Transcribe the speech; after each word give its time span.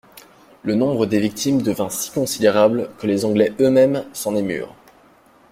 Le 0.63 0.73
nombre 0.73 1.05
des 1.05 1.19
victimes 1.19 1.61
devint 1.61 1.91
si 1.91 2.09
considérable 2.09 2.89
que 2.97 3.05
les 3.05 3.23
Anglais 3.23 3.53
eux-mêmes 3.59 4.03
s'en 4.13 4.35
émurent. 4.35 4.75